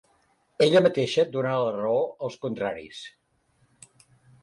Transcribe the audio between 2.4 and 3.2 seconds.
contraris.